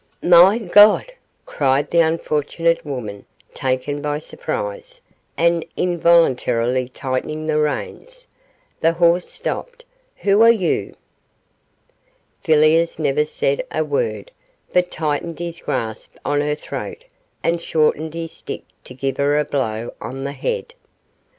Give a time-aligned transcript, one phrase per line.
[0.23, 1.11] 'My God!'
[1.45, 4.99] cried the unfortunate woman, taken by surprise,
[5.37, 8.27] and, involuntarily tightening the reins,
[8.79, 9.85] the horse stopped
[10.15, 10.95] 'who are you?'
[12.43, 14.31] Villiers never said a word,
[14.73, 17.05] but tightened his grasp on her throat
[17.43, 20.73] and shortened his stick to give her a blow on the head.